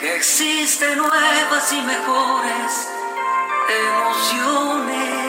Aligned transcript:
Que 0.00 0.16
existen 0.16 0.98
nuevas 0.98 1.72
y 1.72 1.80
mejores 1.82 2.88
emociones. 3.86 5.22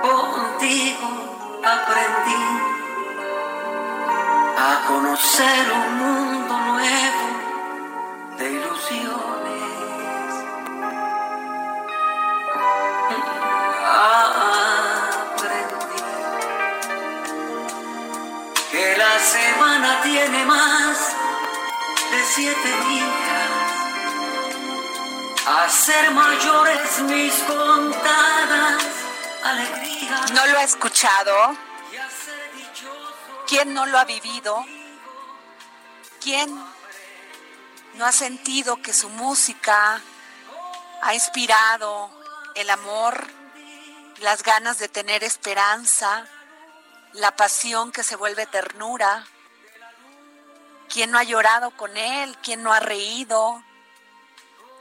Contigo 0.00 1.08
aprendí 1.64 2.46
a 4.56 4.84
conocer 4.88 5.72
un 5.72 5.98
mundo 5.98 6.58
nuevo 6.58 7.37
tiene 20.10 20.44
más 20.46 20.96
de 22.10 22.24
siete 22.34 22.68
días. 22.88 23.50
A 25.46 25.68
ser 25.68 26.10
mayores 26.12 27.00
mis 27.00 27.34
contadas 27.42 28.84
alegrías. 29.44 30.32
¿No 30.32 30.46
lo 30.46 30.58
ha 30.58 30.62
escuchado? 30.62 31.56
¿Quién 33.46 33.74
no 33.74 33.84
lo 33.84 33.98
ha 33.98 34.04
vivido? 34.04 34.64
¿Quién 36.22 36.48
no 37.94 38.06
ha 38.06 38.12
sentido 38.12 38.80
que 38.80 38.94
su 38.94 39.10
música 39.10 40.00
ha 41.02 41.14
inspirado 41.14 42.10
el 42.54 42.70
amor, 42.70 43.26
las 44.20 44.42
ganas 44.42 44.78
de 44.78 44.88
tener 44.88 45.22
esperanza, 45.22 46.26
la 47.12 47.36
pasión 47.36 47.92
que 47.92 48.02
se 48.02 48.16
vuelve 48.16 48.46
ternura? 48.46 49.26
¿Quién 50.92 51.10
no 51.10 51.18
ha 51.18 51.22
llorado 51.24 51.70
con 51.72 51.96
él? 51.96 52.36
¿Quién 52.42 52.62
no 52.62 52.72
ha 52.72 52.80
reído? 52.80 53.62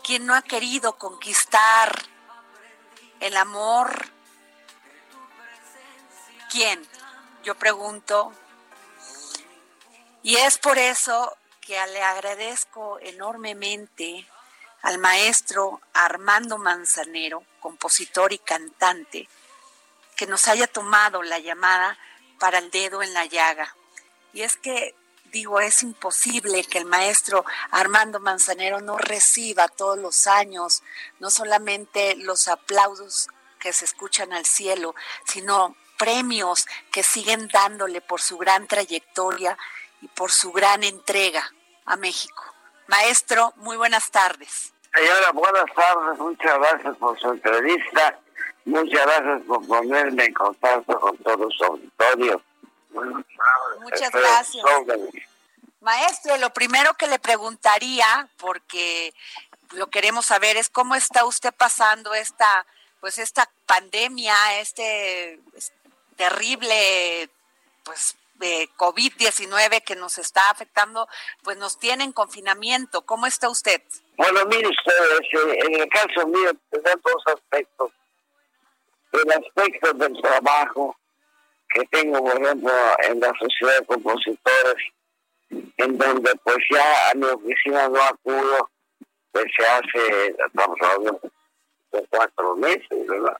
¿Quién 0.03 0.25
no 0.25 0.35
ha 0.35 0.41
querido 0.41 0.97
conquistar 0.97 1.91
el 3.19 3.35
amor? 3.35 4.09
¿Quién? 6.49 6.87
Yo 7.43 7.55
pregunto. 7.55 8.31
Y 10.23 10.37
es 10.37 10.57
por 10.57 10.77
eso 10.77 11.35
que 11.61 11.85
le 11.87 12.01
agradezco 12.01 12.99
enormemente 13.01 14.25
al 14.81 14.97
maestro 14.99 15.81
Armando 15.93 16.57
Manzanero, 16.57 17.43
compositor 17.59 18.31
y 18.31 18.37
cantante, 18.37 19.27
que 20.15 20.27
nos 20.27 20.47
haya 20.47 20.67
tomado 20.67 21.23
la 21.23 21.39
llamada 21.39 21.97
para 22.39 22.59
el 22.59 22.71
dedo 22.71 23.03
en 23.03 23.13
la 23.13 23.25
llaga. 23.25 23.75
Y 24.31 24.43
es 24.43 24.55
que, 24.55 24.95
digo, 25.37 25.59
es 25.59 25.83
imposible 25.83 26.63
que 26.63 26.79
el 26.79 26.85
maestro 26.85 27.45
Armando 27.69 28.19
Manzanero 28.19 28.81
no 28.81 28.97
reciba 28.97 29.67
todos 29.67 29.95
los 29.99 30.25
años, 30.25 30.81
no 31.19 31.29
solamente 31.29 32.15
los 32.15 32.47
aplausos 32.47 33.27
que 33.59 33.71
se 33.71 33.85
escuchan 33.85 34.33
al 34.33 34.45
cielo, 34.45 34.95
sino 35.25 35.75
premios 35.99 36.65
que 36.91 37.03
siguen 37.03 37.47
dándole 37.49 38.01
por 38.01 38.19
su 38.19 38.39
gran 38.39 38.65
trayectoria 38.65 39.55
y 40.01 40.07
por 40.07 40.31
su 40.31 40.51
gran 40.51 40.83
entrega 40.83 41.43
a 41.85 41.95
México. 41.97 42.43
Maestro, 42.87 43.53
muy 43.57 43.77
buenas 43.77 44.09
tardes. 44.09 44.73
Señora, 44.91 45.31
buenas 45.33 45.71
tardes. 45.75 46.17
Muchas 46.17 46.57
gracias 46.57 46.97
por 46.97 47.19
su 47.19 47.29
entrevista. 47.29 48.19
Muchas 48.65 49.05
gracias 49.05 49.41
por 49.47 49.67
ponerme 49.67 50.25
en 50.25 50.33
contacto 50.33 50.99
con 50.99 51.15
todo 51.17 51.47
su 51.51 51.63
auditorio. 51.63 52.41
Muchas 53.79 54.01
Estoy 54.01 54.21
gracias. 54.21 54.65
Maestro, 55.81 56.37
lo 56.37 56.51
primero 56.51 56.93
que 56.95 57.07
le 57.07 57.19
preguntaría, 57.19 58.27
porque 58.37 59.13
lo 59.71 59.87
queremos 59.87 60.25
saber, 60.25 60.57
es 60.57 60.69
cómo 60.69 60.95
está 60.95 61.25
usted 61.25 61.53
pasando 61.53 62.13
esta, 62.13 62.65
pues 62.99 63.17
esta 63.19 63.49
pandemia, 63.65 64.35
este 64.59 65.39
es- 65.55 65.71
terrible, 66.15 67.29
pues 67.83 68.17
de 68.35 68.69
COVID-19 68.77 69.83
que 69.83 69.95
nos 69.95 70.17
está 70.17 70.49
afectando, 70.49 71.07
pues 71.43 71.57
nos 71.57 71.77
tiene 71.79 72.03
en 72.03 72.11
confinamiento. 72.11 73.03
¿Cómo 73.05 73.27
está 73.27 73.49
usted? 73.49 73.81
Bueno, 74.15 74.45
mire 74.45 74.67
ustedes, 74.67 75.19
en 75.63 75.75
el 75.81 75.89
caso 75.89 76.25
mío, 76.27 76.51
tengo 76.71 76.99
dos 77.03 77.23
aspectos. 77.35 77.91
El 79.11 79.31
aspecto 79.31 79.93
del 79.93 80.21
trabajo 80.21 80.95
que 81.73 81.85
tengo, 81.87 82.23
por 82.23 82.41
ejemplo, 82.41 82.71
en 83.09 83.19
la 83.19 83.33
Sociedad 83.39 83.79
de 83.79 83.85
Compositores, 83.85 84.83
en 85.49 85.97
donde 85.97 86.31
pues 86.43 86.57
ya 86.71 87.09
a 87.09 87.13
mi 87.15 87.25
oficina 87.25 87.87
no 87.89 88.01
acudo 88.01 88.69
desde 89.33 89.67
hace, 89.67 90.35
estamos 90.45 90.77
hablando 90.81 91.19
de 91.91 92.07
cuatro 92.09 92.55
meses, 92.55 93.07
¿verdad? 93.07 93.37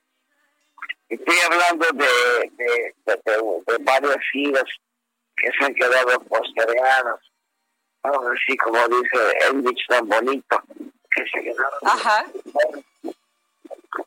Estoy 1.09 1.35
hablando 1.45 1.85
de, 1.93 2.51
de, 2.57 2.95
de, 3.05 3.21
de- 3.25 3.83
varias 3.83 4.17
giras 4.31 4.65
que 5.37 5.49
se 5.57 5.65
han 5.65 5.73
quedado 5.73 6.19
postergadas. 6.21 7.19
Así 8.03 8.57
como 8.57 8.87
dice 8.87 9.17
Elvis 9.49 9.85
tan 9.87 10.07
bonito, 10.07 10.61
que 11.11 11.23
se 11.31 11.43
quedaron. 11.43 11.79
Ajá. 11.83 12.25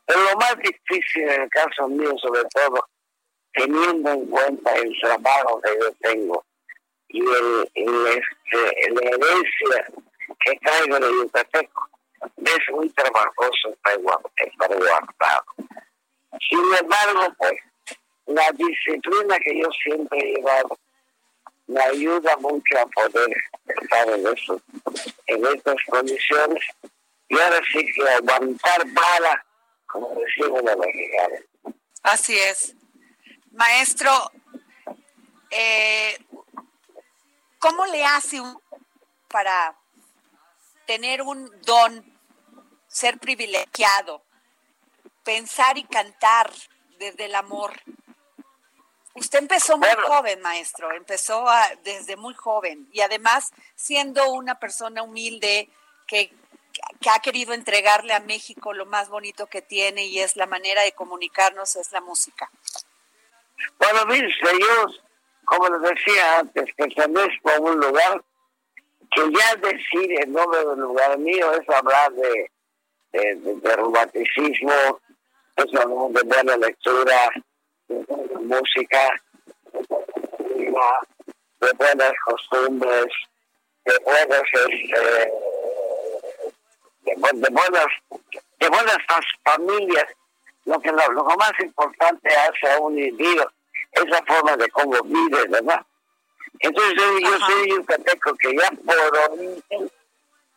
Pero 0.05 0.19
lo 0.31 0.37
más 0.37 0.55
difícil 0.57 1.23
en 1.29 1.41
el 1.43 1.49
caso 1.49 1.87
mío, 1.87 2.13
sobre 2.21 2.43
todo, 2.53 2.87
teniendo 3.53 4.09
en 4.09 4.25
cuenta 4.27 4.75
el 4.75 4.99
trabajo 4.99 5.61
que 5.61 5.77
yo 5.79 5.91
tengo 6.01 6.45
y 7.09 7.19
el, 7.19 7.69
este, 7.73 8.89
la 8.91 9.09
herencia 9.09 9.87
que 10.43 10.59
traigo 10.59 10.99
de 10.99 11.11
Yucateco, 11.11 11.89
es 12.37 12.73
muy 12.73 12.89
trabajoso 12.89 13.69
estar 13.69 13.99
guardado. 13.99 15.45
Sin 16.49 16.59
embargo, 16.79 17.35
pues, 17.37 17.53
la 18.27 18.51
disciplina 18.53 19.37
que 19.39 19.59
yo 19.59 19.69
siempre 19.83 20.19
he 20.19 20.35
llevado 20.35 20.77
me 21.67 21.81
ayuda 21.81 22.35
mucho 22.37 22.79
a 22.79 22.85
poder 22.87 23.29
estar 23.65 24.09
en, 24.09 24.27
eso, 24.27 24.61
en 25.27 25.45
estas 25.45 25.77
condiciones 25.89 26.63
y 27.29 27.39
ahora 27.39 27.61
sí 27.71 27.85
que 27.93 28.09
aguantar 28.09 28.85
bala, 28.93 29.45
como 29.87 30.13
decimos 30.15 30.61
los 30.63 30.77
mexicanos. 30.77 31.39
Así 32.03 32.37
es. 32.37 32.75
Maestro, 33.51 34.31
eh, 35.49 36.17
¿cómo 37.59 37.85
le 37.87 38.05
hace 38.05 38.39
un- 38.39 38.57
para 39.27 39.75
tener 40.85 41.21
un 41.21 41.49
don, 41.61 42.05
ser 42.87 43.19
privilegiado, 43.19 44.23
pensar 45.23 45.77
y 45.77 45.83
cantar 45.83 46.51
desde 46.97 47.25
el 47.25 47.35
amor? 47.35 47.73
Usted 49.15 49.39
empezó 49.39 49.77
muy 49.77 49.89
joven, 50.07 50.41
maestro, 50.41 50.91
empezó 50.93 51.47
a- 51.49 51.75
desde 51.83 52.15
muy 52.15 52.33
joven 52.33 52.87
y 52.93 53.01
además 53.01 53.51
siendo 53.75 54.31
una 54.31 54.57
persona 54.59 55.03
humilde 55.03 55.69
que, 56.07 56.33
que 57.01 57.09
ha 57.09 57.19
querido 57.19 57.53
entregarle 57.53 58.13
a 58.13 58.21
México 58.21 58.71
lo 58.71 58.85
más 58.85 59.09
bonito 59.09 59.47
que 59.47 59.61
tiene 59.61 60.05
y 60.05 60.19
es 60.19 60.37
la 60.37 60.45
manera 60.45 60.81
de 60.83 60.93
comunicarnos, 60.93 61.75
es 61.75 61.91
la 61.91 61.99
música. 61.99 62.49
Usted, 63.95 64.57
yo, 64.59 64.85
como 65.45 65.69
les 65.69 65.81
decía 65.81 66.39
antes, 66.39 66.65
pertenezco 66.75 67.49
a 67.49 67.59
un 67.59 67.77
lugar 67.79 68.23
que 69.11 69.21
ya 69.31 69.55
decir 69.57 70.21
el 70.21 70.31
nombre 70.31 70.59
del 70.65 70.79
lugar 70.79 71.17
mío 71.17 71.51
es 71.53 71.67
hablar 71.69 72.11
de, 72.13 72.49
de, 73.11 73.35
de- 73.35 73.55
de 73.55 73.75
romanticismo, 73.75 74.71
es 75.57 75.75
hablar 75.75 76.09
de 76.11 76.21
buena 76.23 76.57
lectura, 76.57 77.29
de 77.89 78.03
buena 78.05 78.39
música, 78.57 79.21
de 81.59 81.73
buenas 81.77 82.13
costumbres, 82.25 83.07
de 83.85 83.93
buenas, 84.05 84.41
este, 84.69 84.99
de, 87.01 87.13
de 87.33 87.49
buenas, 87.51 87.87
de 88.59 88.69
buenas 88.69 88.97
familias. 89.43 90.05
Lo 90.65 90.79
que 90.79 90.91
lo, 90.91 91.11
lo 91.11 91.23
más 91.25 91.51
importante 91.59 92.29
hace 92.35 92.71
a 92.71 92.79
un 92.79 92.97
individuo 92.97 93.51
esa 93.91 94.23
forma 94.25 94.55
de 94.57 94.69
cómo 94.69 95.01
vive, 95.03 95.47
¿verdad? 95.49 95.85
Entonces 96.59 96.93
yo, 96.97 97.19
yo 97.19 97.39
soy 97.39 97.69
yucateco 97.69 98.35
que 98.35 98.55
ya 98.55 98.71
por 98.85 99.31
origen 99.31 99.91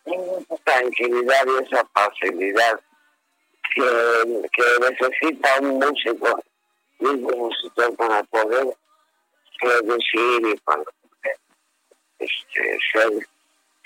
tengo 0.04 0.38
esa 0.38 0.56
tranquilidad 0.64 1.46
y 1.46 1.64
esa 1.64 1.84
facilidad 1.92 2.80
que, 3.74 4.50
que 4.52 4.64
necesita 4.80 5.60
un 5.60 5.78
músico, 5.78 6.42
un 6.98 7.22
músico 7.22 7.94
para 7.94 8.22
poder 8.24 8.76
producir 9.58 10.46
y 10.46 10.56
para 10.60 10.82
poder 10.82 11.38
este, 12.18 12.78
ser, 12.92 13.10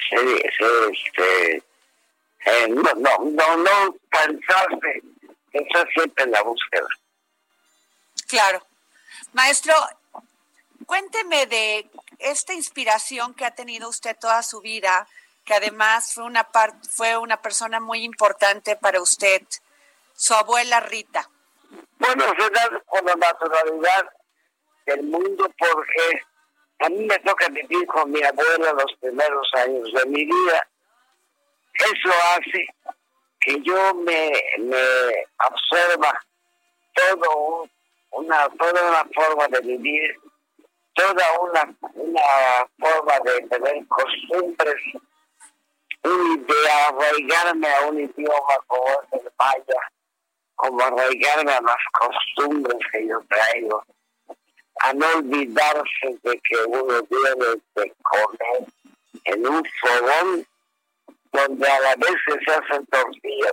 ser, 0.09 0.53
ser 0.57 0.93
este, 0.93 1.63
eh, 2.47 2.69
no, 2.69 2.83
no, 2.97 3.19
no, 3.31 3.57
no 3.59 3.97
cansarse, 4.11 5.03
estar 5.53 5.89
siempre 5.93 6.25
en 6.25 6.31
la 6.33 6.43
búsqueda. 6.43 6.89
Claro. 8.29 8.68
Maestro, 9.33 9.75
cuénteme 10.87 11.47
de 11.47 11.91
esta 12.19 12.55
inspiración 12.55 13.35
que 13.35 13.45
ha 13.45 13.55
tenido 13.55 13.89
usted 13.89 14.17
toda 14.19 14.43
su 14.43 14.61
vida, 14.61 15.07
que 15.45 15.55
además 15.55 16.15
fue 16.15 16.25
una 16.25 16.49
fue 16.91 17.17
una 17.17 17.41
persona 17.41 17.81
muy 17.81 18.05
importante 18.05 18.77
para 18.77 19.01
usted, 19.01 19.43
su 20.15 20.35
abuela 20.35 20.81
Rita. 20.81 21.29
Bueno, 21.99 22.25
se 22.39 22.51
da 22.51 22.83
con 22.87 23.05
la 23.05 23.15
naturalidad 23.15 24.11
del 24.87 25.03
mundo 25.05 25.51
porque 25.59 26.23
a 26.81 26.89
mí 26.89 27.05
me 27.05 27.19
toca 27.21 27.49
vivir 27.49 27.87
con 27.87 28.11
mi 28.11 28.23
abuela 28.23 28.73
los 28.73 28.93
primeros 29.01 29.49
años 29.55 29.93
de 29.93 30.07
mi 30.07 30.25
vida. 30.25 30.69
Eso 31.75 32.11
hace 32.33 32.67
que 33.41 33.61
yo 33.63 33.95
me, 33.95 34.33
me 34.59 35.27
observa 35.47 36.25
todo 36.95 37.69
una, 38.11 38.49
toda 38.51 38.89
una 38.89 39.05
forma 39.15 39.49
de 39.49 39.61
vivir, 39.61 40.17
toda 40.95 41.41
una, 41.41 41.77
una 41.95 42.69
forma 42.79 43.21
de 43.21 43.41
tener 43.49 43.87
costumbres 43.89 44.83
y 46.05 46.39
de 46.39 46.71
arraigarme 46.87 47.69
a 47.69 47.87
un 47.87 48.01
idioma 48.01 48.57
como 48.67 49.03
el 49.13 49.33
maya, 49.39 49.81
como 50.55 50.81
arraigarme 50.83 51.53
a 51.53 51.61
las 51.61 51.77
costumbres 51.93 52.79
que 52.93 53.07
yo 53.07 53.21
traigo, 53.29 53.85
a 54.81 54.93
no 54.93 55.07
olvidarse 55.17 56.19
de 56.23 56.41
que 56.41 56.57
uno 56.67 57.03
tiene 57.03 57.61
que 57.75 57.93
comer 58.03 58.69
en 59.25 59.47
un 59.47 59.63
fogón 59.81 60.47
donde 61.33 61.69
a 61.69 61.81
la 61.81 61.97
vez 61.97 62.15
se 62.27 62.53
hacen 62.53 62.87
tortillas, 62.87 63.53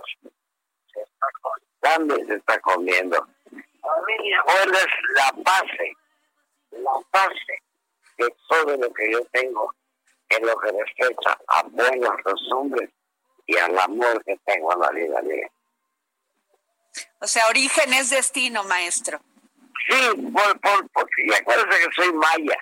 se 0.92 1.00
está 1.00 1.26
cortando 1.42 2.18
y 2.18 2.26
se 2.26 2.34
está 2.34 2.58
comiendo. 2.60 3.26
A 3.86 4.00
mí 4.06 4.32
ahora 4.34 4.78
es 4.78 4.94
la 5.14 5.32
base, 5.42 5.96
la 6.72 6.92
base 7.12 7.62
de 8.18 8.34
todo 8.48 8.76
lo 8.76 8.92
que 8.92 9.12
yo 9.12 9.24
tengo 9.26 9.72
en 10.28 10.46
lo 10.46 10.58
que 10.58 10.72
respecta 10.72 11.38
a 11.48 11.62
buenas 11.64 12.22
costumbres 12.24 12.90
y 13.46 13.56
al 13.56 13.78
amor 13.78 14.22
que 14.24 14.36
tengo 14.44 14.72
en 14.72 14.80
la 14.80 14.90
vida 14.90 15.22
mía. 15.22 15.50
O 17.20 17.26
sea, 17.26 17.46
origen 17.48 17.92
es 17.92 18.10
destino, 18.10 18.64
maestro. 18.64 19.20
Sí, 19.88 20.30
por, 20.32 20.60
por, 20.60 20.88
porque 20.90 21.26
ya 21.28 21.38
acuérdense 21.38 21.78
que 21.78 21.94
soy 21.94 22.12
maya. 22.12 22.58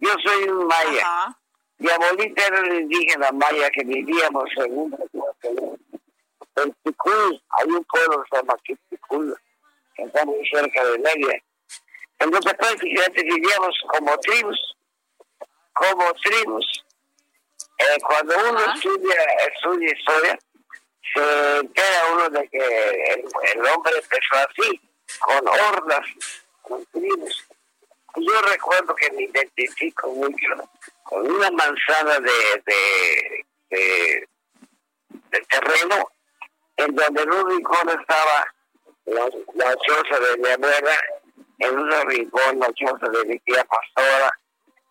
Yo 0.00 0.10
soy 0.24 0.48
un 0.48 0.66
maya. 0.66 1.00
Ajá. 1.00 1.38
Mi 1.78 1.88
abuelita 1.90 2.46
era 2.46 2.60
una 2.60 2.74
indígena 2.74 3.30
maya 3.32 3.70
que 3.70 3.84
vivíamos 3.84 4.50
en 4.56 4.78
un 4.78 4.98
en 6.56 6.74
Ticul, 6.82 7.42
hay 7.50 7.66
un 7.70 7.84
pueblo 7.84 8.22
que 8.22 8.28
se 8.30 8.36
llama 8.36 8.56
Ticul, 8.90 9.36
está 9.98 10.24
muy 10.24 10.46
cerca 10.48 10.84
de 10.84 10.98
Media. 10.98 11.42
Entonces 12.18 12.54
prácticamente 12.54 13.22
vivíamos 13.22 13.76
como 13.88 14.18
tribus, 14.18 14.76
como 15.72 16.12
tribus. 16.14 16.84
Eh, 17.78 18.00
cuando 18.02 18.34
uno 18.50 18.74
estudia, 18.74 19.22
estudia 19.54 19.92
historia, 19.92 20.38
se 21.14 21.56
entera 21.58 22.12
uno 22.12 22.28
de 22.30 22.48
que 22.48 22.58
el, 22.58 23.24
el 23.54 23.66
hombre 23.66 23.92
empezó 23.96 24.34
así, 24.34 24.80
con 25.20 25.46
hordas, 25.46 26.06
con 26.62 26.84
tribus. 26.86 27.46
Yo 28.16 28.42
recuerdo 28.42 28.94
que 28.96 29.12
me 29.12 29.24
identifico 29.24 30.08
mucho 30.08 30.70
con 31.04 31.30
una 31.30 31.50
manzana 31.52 32.18
de, 32.18 32.62
de, 32.66 33.46
de, 33.70 34.28
de 35.10 35.40
terreno 35.42 36.10
en 36.76 36.94
donde 36.94 37.22
en 37.22 37.32
un 37.32 37.50
rincón 37.50 37.88
estaba 37.88 38.54
la, 39.14 39.28
la 39.54 39.76
choza 39.76 40.20
de 40.20 40.36
mi 40.38 40.48
abuela, 40.48 40.96
en 41.58 41.78
un 41.78 41.90
rincón 42.08 42.58
la 42.58 42.72
choza 42.72 43.08
de 43.08 43.24
mi 43.24 43.38
tía 43.40 43.64
Pastora, 43.64 44.30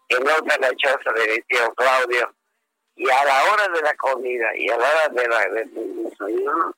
en 0.10 0.28
otra 0.28 0.58
la 0.60 0.76
choza 0.76 1.12
de 1.14 1.28
mi 1.28 1.42
tío 1.44 1.74
Claudio, 1.76 2.34
y 2.96 3.10
a 3.10 3.26
la 3.26 3.44
hora 3.44 3.68
de 3.70 3.82
la 3.82 3.96
comida 3.96 4.56
y 4.56 4.70
a 4.70 4.78
la 4.78 4.90
hora 4.90 5.08
de 5.10 5.28
la 5.28 5.40
del 5.50 6.04
desayuno, 6.04 6.74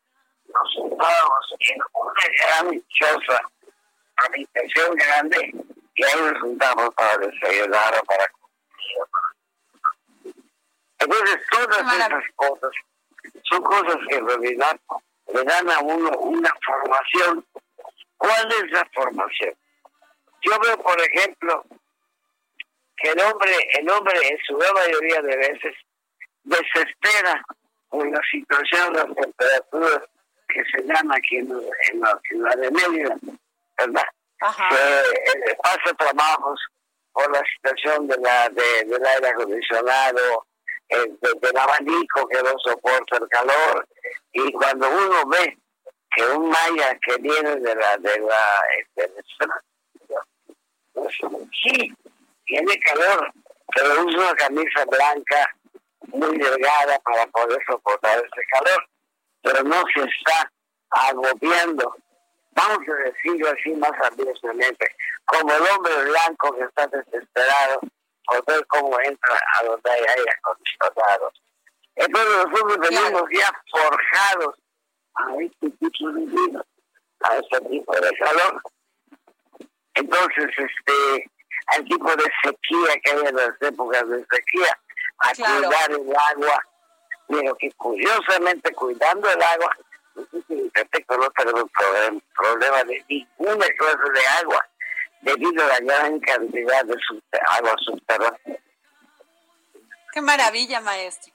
nos 0.47 0.75
juntábamos 0.75 1.56
en 1.59 1.81
una 1.94 2.24
gran 2.39 2.83
choza, 2.89 3.41
habitación 4.18 4.95
grande, 4.95 5.53
y 5.95 6.03
ahí 6.03 6.21
nos 6.21 6.41
juntamos 6.41 6.94
para 6.95 7.18
desayunar 7.18 8.00
o 8.00 8.03
para 8.03 8.27
comer. 8.27 8.50
Entonces, 11.00 11.39
todas 11.51 11.94
esas 11.94 12.24
cosas 12.36 12.71
son 13.44 13.63
cosas 13.63 13.97
que 14.07 14.15
en 14.15 14.27
realidad 14.27 14.80
le 15.34 15.44
dan 15.44 15.70
a 15.70 15.80
uno 15.80 16.10
una 16.20 16.52
formación. 16.66 17.46
¿Cuál 18.18 18.52
es 18.52 18.72
la 18.72 18.88
formación? 18.94 19.54
Yo 20.42 20.60
veo, 20.60 20.78
por 20.78 21.00
ejemplo, 21.02 21.64
que 22.98 23.10
el 23.12 23.20
hombre, 23.22 23.52
el 23.80 23.90
hombre 23.90 24.28
en 24.28 24.38
su 24.46 24.58
gran 24.58 24.74
mayoría 24.74 25.22
de 25.22 25.38
veces 25.38 25.76
desespera 26.44 27.44
por 27.90 28.10
la 28.10 28.22
situación 28.31 28.94
de 28.94 29.00
las 29.00 29.16
temperaturas 29.16 30.02
que 30.48 30.64
se 30.72 30.84
llama 30.84 31.16
aquí 31.16 31.38
en, 31.38 31.52
en 31.92 32.00
la 32.00 32.20
ciudad 32.28 32.58
de 32.58 32.72
Mérida, 32.72 33.16
¿verdad? 33.78 34.06
Ajá. 34.42 34.70
que 34.70 35.52
eh, 35.52 35.58
pasa 35.62 35.94
trabajos 35.98 36.60
por 37.12 37.32
la 37.32 37.44
situación 37.56 38.08
de 38.08 38.18
la 38.18 38.50
de, 38.50 38.86
del 38.86 39.06
aire 39.06 39.28
acondicionado, 39.28 40.46
de- 40.89 41.39
del 41.39 41.57
abanico 41.57 42.27
que 42.27 42.41
no 42.41 42.53
soporta 42.63 43.18
el 43.18 43.27
calor. 43.30 43.88
Y 44.33 44.51
cuando 44.53 44.89
uno 44.89 45.25
ve 45.27 45.57
que 46.15 46.24
un 46.25 46.50
maya 46.50 46.97
que 47.06 47.18
viene 47.18 47.56
de 47.57 47.75
la 47.75 47.97
de 47.97 48.19
la 48.19 48.62
de- 48.95 49.13
pues, 50.94 51.18
sí, 51.63 51.94
tiene 52.45 52.80
calor, 52.80 53.31
pero 53.75 54.05
usa 54.05 54.19
una 54.19 54.36
camisa 54.36 54.86
blanca 54.86 55.55
muy 56.08 56.38
delgada 56.38 57.00
para 57.00 57.27
poder 57.27 57.60
soportar 57.67 58.17
ese 58.17 58.46
calor, 58.51 58.88
pero 59.43 59.63
no 59.63 59.84
se 59.93 60.01
está 60.01 60.51
agobiando 60.89 61.96
vamos 62.51 62.79
a 62.89 62.93
decirlo 63.10 63.50
así 63.51 63.72
más 63.75 63.91
abiertamente, 64.03 64.86
como 65.25 65.53
el 65.53 65.62
hombre 65.72 65.93
blanco 66.10 66.55
que 66.58 66.63
está 66.63 66.88
desesperado 66.88 67.79
por 68.29 68.45
ver 68.45 68.65
cómo 68.67 68.98
entra 69.01 69.39
a 69.59 69.63
donde 69.63 69.89
hay 69.91 70.00
aire 70.17 70.31
acondicionado. 70.38 71.31
Entonces 71.95 72.38
nosotros 72.45 72.77
venimos 72.89 73.24
ya 73.31 73.51
forjados 73.71 74.55
a 75.15 75.36
este 75.41 75.69
tipo 75.71 76.09
de 76.12 76.25
vida, 76.25 76.65
a 77.21 77.38
este 77.38 77.62
tipo 77.69 77.93
de 77.95 78.17
calor. 78.17 78.62
Entonces, 79.95 80.45
este, 80.57 81.29
al 81.75 81.83
tipo 81.86 82.09
de 82.15 82.24
sequía 82.43 82.93
que 83.03 83.12
hay 83.12 83.19
en 83.27 83.36
las 83.36 83.62
épocas 83.62 84.07
de 84.09 84.25
sequía, 84.31 84.79
a 85.19 85.31
Claro. 85.33 85.67
cuidar 85.67 85.91
el 85.91 86.15
agua, 86.15 86.63
pero 87.27 87.55
que 87.55 87.71
curiosamente 87.74 88.71
cuidando 88.74 89.29
el 89.29 89.41
agua, 89.43 89.77
nosotros 90.15 90.43
en 90.50 90.71
no 91.19 91.29
tenemos 91.31 91.63
problem- 91.74 92.21
problema 92.36 92.83
de 92.86 93.03
ninguna 93.09 93.65
clase 93.77 94.12
de 94.13 94.27
agua, 94.41 94.69
debido 95.22 95.64
a 95.64 95.68
la 95.68 95.80
gran 95.80 96.20
cantidad 96.20 96.86
de 96.86 96.96
agua 97.52 97.76
subterránea. 97.86 98.60
Qué 100.14 100.22
maravilla, 100.22 100.82
maestro. 100.82 101.34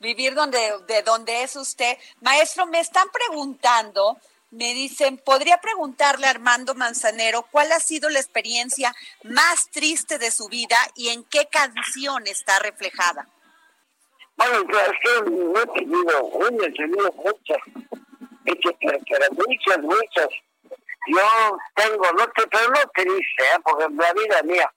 Vivir 0.00 0.34
donde, 0.34 0.58
de 0.86 1.02
donde 1.02 1.42
es 1.42 1.56
usted. 1.56 1.98
Maestro, 2.20 2.66
me 2.66 2.80
están 2.80 3.08
preguntando, 3.10 4.16
me 4.50 4.72
dicen, 4.72 5.18
¿podría 5.18 5.58
preguntarle 5.60 6.26
a 6.26 6.30
Armando 6.30 6.74
Manzanero 6.74 7.46
cuál 7.50 7.72
ha 7.72 7.80
sido 7.80 8.08
la 8.08 8.20
experiencia 8.20 8.94
más 9.24 9.68
triste 9.70 10.18
de 10.18 10.30
su 10.30 10.48
vida 10.48 10.76
y 10.94 11.08
en 11.08 11.24
qué 11.24 11.46
canción 11.46 12.26
está 12.26 12.58
reflejada? 12.60 13.28
Bueno, 14.36 14.64
pues, 14.70 14.82
es 14.86 14.92
que 15.02 15.30
no 15.30 15.60
he 15.60 15.66
tenido 15.66 16.24
una, 16.24 16.66
he 16.66 16.72
tenido 16.72 17.12
muchas, 17.12 17.58
muchas, 19.32 19.78
muchas. 19.82 20.28
Yo 21.08 21.58
tengo, 21.74 22.12
no 22.12 22.26
te, 22.28 22.46
pero 22.48 22.68
no 22.68 22.80
triste, 22.94 23.42
¿eh? 23.42 23.58
porque 23.64 23.84
en 23.84 23.96
la 23.96 24.12
vida 24.12 24.42
mía 24.42 24.72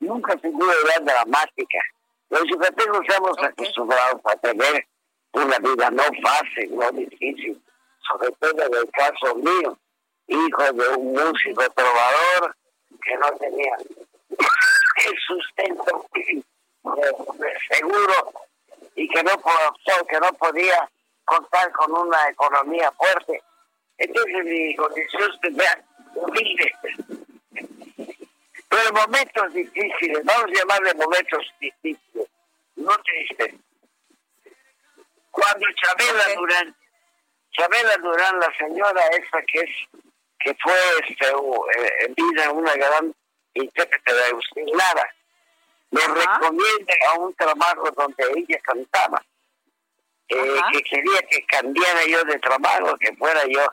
nunca 0.00 0.36
tuve 0.36 0.52
una 0.52 1.12
dramática. 1.12 1.78
Los 2.28 2.42
yucatecos 2.50 3.00
estamos 3.06 3.30
Ok. 3.38 3.44
acostumbrados 3.44 4.20
a 4.24 4.36
tener 4.36 4.86
una 5.32 5.58
vida 5.58 5.90
no 5.90 6.02
fácil, 6.22 6.76
no 6.76 6.90
difícil, 6.92 7.62
sobre 8.08 8.32
todo 8.32 8.62
en 8.62 8.74
el 8.74 8.90
caso 8.90 9.34
mío, 9.36 9.78
hijo 10.26 10.72
de 10.72 10.88
un 10.96 11.12
músico 11.12 11.62
trovador 11.70 12.56
que 13.02 13.16
no 13.16 13.32
tenía 13.38 13.76
el 15.06 15.18
sustento 15.26 16.06
seguro 17.70 18.32
y 18.94 19.08
que 19.08 19.22
no, 19.22 19.32
que 20.08 20.20
no 20.20 20.32
podía 20.34 20.90
contar 21.24 21.72
con 21.72 21.92
una 21.92 22.28
economía 22.28 22.90
fuerte. 22.92 23.42
Entonces 23.98 24.44
mi 24.44 24.74
condición 24.76 25.30
es 25.42 25.60
humilde. 26.14 26.72
Pero 28.68 28.92
momentos 28.92 29.54
difíciles, 29.54 30.24
vamos 30.24 30.44
a 30.44 30.58
llamarle 30.58 30.94
momentos 30.94 31.46
difíciles, 31.60 32.28
no 32.76 32.92
tristes. 32.98 33.54
Cuando 35.30 35.66
Chabela 35.82 36.34
Durán, 36.34 36.76
Chabela 37.52 37.96
Durán, 37.98 38.40
la 38.40 38.52
señora 38.58 39.00
esa 39.08 39.42
que 39.42 39.60
es 39.60 39.70
que 40.40 40.54
fue 40.62 40.74
este, 41.08 41.26
eh, 41.26 41.92
en 42.00 42.14
vida 42.14 42.50
una 42.52 42.74
gran 42.74 43.14
intérprete 43.54 44.12
de 44.12 44.24
Agustín 44.24 44.66
Lara, 44.76 45.14
me 45.90 46.00
recomienda 46.00 46.94
a 47.08 47.18
un 47.18 47.34
trabajo 47.34 47.90
donde 47.92 48.24
ella 48.36 48.60
cantaba, 48.62 49.24
eh, 50.28 50.60
que 50.72 50.82
quería 50.82 51.18
que 51.30 51.44
cambiara 51.46 52.00
yo 52.06 52.24
de 52.24 52.38
trabajo, 52.38 52.96
que 52.98 53.14
fuera 53.16 53.44
yo 53.46 53.66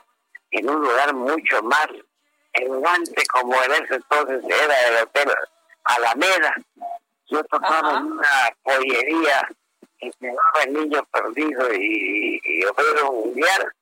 en 0.54 0.70
un 0.70 0.82
lugar 0.82 1.12
mucho 1.14 1.62
más 1.64 1.88
elegante 2.52 3.26
como 3.26 3.60
en 3.64 3.72
ese 3.72 3.96
entonces 3.96 4.44
era 4.44 4.88
el 4.88 5.02
Hotel 5.02 5.34
Alameda. 5.84 6.54
Yo 7.26 7.42
tocaba 7.44 7.98
en 7.98 8.12
una 8.12 8.50
pollería 8.62 9.48
que 9.98 10.12
se 10.12 10.26
llamaba 10.26 10.62
El 10.64 10.72
Niño 10.74 11.04
Perdido 11.10 11.72
y, 11.74 12.40
y, 12.44 12.62
y 12.62 13.04
Mundial, 13.04 13.72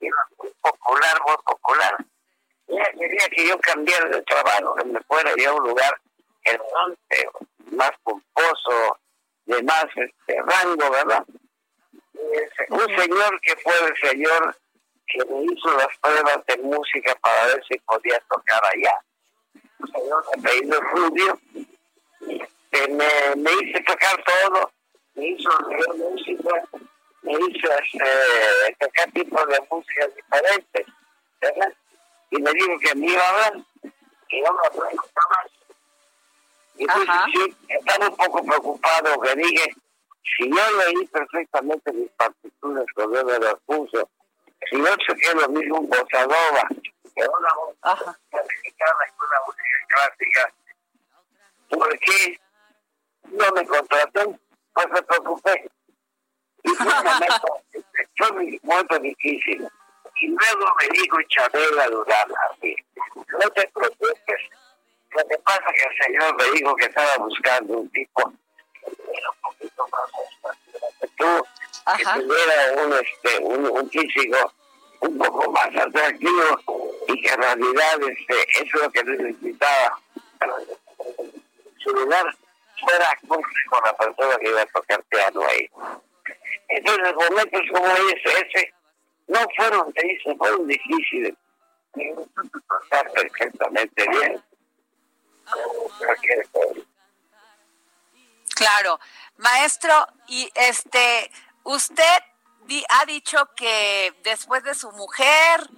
y 0.00 0.08
muy 0.38 0.52
popular, 0.60 1.18
muy 1.26 1.36
popular. 1.44 1.96
Ella 2.68 2.92
quería 2.98 3.28
que 3.30 3.48
yo 3.48 3.58
cambiara 3.60 4.08
de 4.10 4.22
trabajo, 4.22 4.74
que 4.74 4.84
me 4.84 5.00
fuera 5.00 5.32
yo 5.38 5.50
a 5.50 5.54
un 5.54 5.68
lugar 5.68 5.98
elegante, 6.42 7.30
más 7.72 7.92
pomposo, 8.02 8.98
de 9.46 9.62
más 9.62 9.86
este, 9.96 10.42
rango, 10.42 10.90
¿verdad? 10.90 11.24
un 12.68 12.86
señor 12.98 13.40
que 13.40 13.56
fue 13.56 13.72
el 13.86 14.10
señor 14.10 14.56
que 15.08 15.24
me 15.24 15.42
hizo 15.44 15.70
las 15.76 15.88
pruebas 16.00 16.44
de 16.46 16.56
música 16.58 17.14
para 17.16 17.46
ver 17.46 17.64
si 17.68 17.78
podía 17.80 18.20
tocar 18.28 18.62
allá. 18.64 18.94
Señor 19.92 20.24
apellido 20.36 20.80
Rubio, 20.80 21.40
que 22.70 22.88
me, 22.88 23.36
me 23.36 23.50
hizo 23.52 23.78
tocar 23.86 24.22
todo, 24.24 24.70
me 25.14 25.28
hizo 25.28 25.50
música, 25.96 26.62
me 27.22 27.32
hizo 27.32 27.72
este, 27.72 28.76
tocar 28.78 29.10
tipos 29.12 29.46
de 29.46 29.60
música 29.70 30.08
diferentes, 30.08 30.86
¿verdad? 31.40 31.72
Y 32.30 32.42
me 32.42 32.52
dijo 32.52 32.78
que 32.80 32.94
me 32.96 33.06
iba 33.06 33.22
a 33.22 33.28
hablar, 33.30 33.64
y 34.28 34.44
yo 34.44 34.52
me 34.52 34.66
acuerdo 34.66 35.02
más. 35.30 35.50
Y 36.76 36.82
entonces 36.82 37.14
sí, 37.32 37.56
estaba 37.68 38.08
un 38.08 38.16
poco 38.16 38.44
preocupado, 38.44 39.20
que 39.20 39.34
dije, 39.36 39.74
si 40.36 40.48
yo 40.48 40.62
leí 40.78 41.06
perfectamente 41.06 41.92
mis 41.92 42.10
partituras 42.10 42.86
me 43.24 43.38
las 43.38 43.54
puso, 43.66 44.08
si 44.66 44.76
yo 44.76 44.96
choqué 44.96 45.34
lo 45.34 45.48
mismo 45.48 45.78
en 45.78 45.88
Bossa 45.88 46.22
Nova, 46.22 46.68
que 47.14 47.22
una 47.22 47.48
música 47.56 48.42
mexicana 48.46 49.04
y 49.06 49.24
una 49.24 49.38
música 49.46 49.78
clásica, 49.88 50.52
¿por 51.70 51.98
qué 51.98 52.40
no 53.24 53.52
me 53.52 53.66
contrató? 53.66 54.38
Pues 54.74 54.88
me 54.90 55.02
preocupé. 55.02 55.70
Y 56.64 56.70
fue 56.70 56.86
un 56.86 57.04
momento, 57.04 57.60
fue 58.16 58.30
un 58.30 58.60
momento 58.62 58.98
difícil. 58.98 59.68
Y 60.20 60.26
luego 60.26 60.66
me 60.80 60.88
dijo 60.88 61.16
Chabela 61.28 61.88
Durán, 61.88 62.28
así, 62.50 62.76
no 63.14 63.50
te 63.50 63.68
preocupes. 63.68 64.40
Lo 65.10 65.26
que 65.26 65.38
pasa 65.38 65.64
es 65.72 65.82
que 65.82 65.88
el 65.88 66.04
señor 66.04 66.36
me 66.36 66.58
dijo 66.58 66.76
que 66.76 66.84
estaba 66.86 67.16
buscando 67.18 67.78
un 67.78 67.90
tipo 67.90 68.32
que 71.96 72.04
tuviera 72.04 72.84
un, 72.84 72.92
este, 72.92 73.38
un, 73.42 73.66
un 73.66 73.90
físico 73.90 74.52
un 75.00 75.18
poco 75.18 75.50
más 75.52 75.68
atractivo 75.76 76.88
y 77.08 77.22
que 77.22 77.28
en 77.28 77.40
realidad 77.40 78.02
este, 78.02 78.62
eso 78.62 78.76
es 78.76 78.82
lo 78.82 78.90
que 78.90 79.04
necesitaba 79.04 80.00
su 81.78 81.90
lugar 81.90 82.26
fuera 82.80 83.18
con 83.22 83.40
la 83.84 83.96
persona 83.96 84.36
que 84.38 84.48
iba 84.48 84.62
a 84.62 84.66
tocar 84.66 85.02
piano 85.04 85.42
ahí. 85.46 85.70
Entonces 86.68 87.14
momentos 87.14 87.60
como 87.72 87.86
ese, 87.86 88.46
ese 88.46 88.74
no 89.28 89.40
fueron 89.56 89.92
tristes, 89.92 90.36
fueron 90.36 90.66
difíciles. 90.66 91.34
Está 91.94 93.04
perfectamente 93.12 94.08
bien. 94.08 94.42
Claro, 98.54 98.98
maestro, 99.36 100.06
y 100.26 100.50
este, 100.54 101.30
usted 101.64 102.22
ha 102.88 103.04
dicho 103.06 103.48
que 103.56 104.14
después 104.24 104.62
de 104.64 104.74
su 104.74 104.90
mujer, 104.92 105.68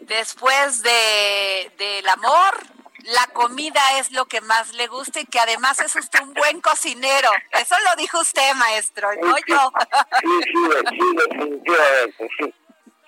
después 0.00 0.82
de 0.82 1.72
del 1.76 2.08
amor, 2.08 2.66
la 3.06 3.26
comida 3.28 3.80
es 3.98 4.10
lo 4.10 4.26
que 4.26 4.40
más 4.40 4.72
le 4.72 4.88
gusta 4.88 5.20
y 5.20 5.26
que 5.26 5.38
además 5.38 5.80
es 5.80 5.94
usted 5.94 6.20
un 6.22 6.34
buen 6.34 6.60
cocinero. 6.60 7.30
Eso 7.52 7.76
lo 7.84 7.96
dijo 7.96 8.20
usted, 8.20 8.54
maestro, 8.54 9.08
no 9.22 9.36
yo. 9.46 9.72
Sí, 10.20 10.40
sí, 10.44 10.52
sí, 10.90 11.16
definitivamente, 11.16 12.28
sí. 12.38 12.54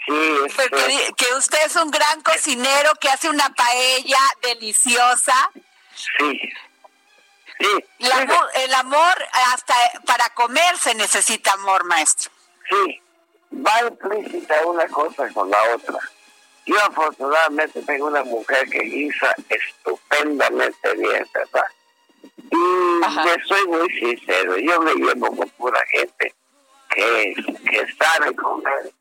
Sí, 0.06 0.36
este... 0.46 1.14
que 1.16 1.34
usted 1.34 1.66
es 1.66 1.76
un 1.76 1.90
gran 1.90 2.22
cocinero 2.22 2.92
que 3.00 3.10
hace 3.10 3.28
una 3.28 3.50
paella 3.50 4.18
deliciosa. 4.40 5.50
Sí. 5.94 6.40
Sí. 7.58 7.84
el 8.54 8.74
amor, 8.74 9.14
hasta 9.52 9.74
para 10.06 10.28
comer 10.30 10.76
se 10.78 10.94
necesita 10.94 11.52
amor, 11.52 11.84
maestro. 11.84 12.30
Sí, 12.68 13.00
va 13.52 13.88
implícita 13.88 14.66
una 14.66 14.86
cosa 14.88 15.28
con 15.32 15.50
la 15.50 15.58
otra. 15.74 15.98
Yo 16.66 16.78
afortunadamente 16.80 17.82
tengo 17.82 18.06
una 18.06 18.22
mujer 18.24 18.68
que 18.68 18.80
guisa 18.80 19.34
estupendamente 19.48 20.94
bien, 20.94 21.26
¿verdad? 21.32 21.66
Y 22.50 23.00
yo 23.00 23.34
soy 23.46 23.66
muy 23.68 23.88
sincero, 23.98 24.56
yo 24.58 24.80
me 24.80 24.94
llevo 24.94 25.34
con 25.34 25.48
pura 25.50 25.80
gente 25.90 26.34
que, 26.90 27.34
que 27.70 27.86
sabe 27.94 28.34
comer 28.36 28.92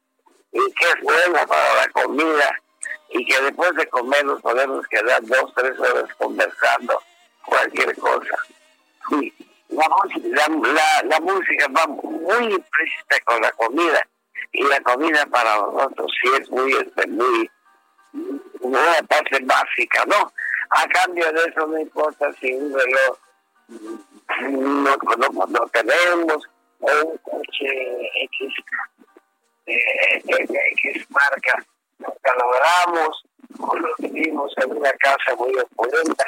y 0.52 0.74
que 0.74 0.86
es 0.86 1.02
buena 1.02 1.46
para 1.46 1.76
la 1.76 1.90
comida 1.90 2.62
y 3.10 3.26
que 3.26 3.42
después 3.42 3.74
de 3.76 3.88
comer 3.88 4.26
nos 4.26 4.42
podemos 4.42 4.88
quedar 4.88 5.22
dos, 5.26 5.54
tres 5.56 5.78
horas 5.80 6.10
conversando 6.18 7.02
cualquier 7.48 7.96
cosa. 7.98 8.36
La, 9.70 10.48
la, 10.48 11.04
la 11.04 11.20
música 11.20 11.68
va 11.70 11.88
muy 11.88 12.54
implícita 12.54 13.20
con 13.25 13.42
la 13.42 13.51
comida 13.51 14.08
y 14.51 14.63
la 14.63 14.80
comida 14.82 15.25
para 15.27 15.58
nosotros 15.58 16.12
sí 16.22 16.30
es 16.39 16.50
muy, 16.50 16.74
este, 16.74 17.08
muy, 17.08 17.50
una 18.62 19.01
parte 19.08 19.39
básica, 19.44 20.06
¿no? 20.06 20.32
A 20.70 20.88
cambio 20.88 21.32
de 21.32 21.44
eso 21.50 21.68
no 21.68 21.80
importa 21.80 22.32
si 22.39 22.54
un 22.54 22.74
reloj 22.74 23.18
no, 24.42 24.98
no, 25.48 25.68
tenemos 25.68 26.50
o 26.80 27.06
un 27.06 27.18
coche 27.18 28.10
X, 28.24 28.54
eh, 29.66 30.22
X 30.25 31.10
marca, 31.10 31.66
nunca 32.00 32.36
logramos 32.38 33.24
o 33.60 33.75
lo 33.75 33.89
vivimos 34.00 34.51
en 34.58 34.77
una 34.77 34.92
casa 34.94 35.36
muy 35.36 35.54
opulenta 35.58 36.25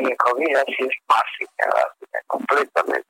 mi 0.00 0.16
comida 0.16 0.64
sí 0.66 0.76
es 0.80 0.96
básica, 1.06 1.70
básica, 1.72 2.20
completamente. 2.26 3.08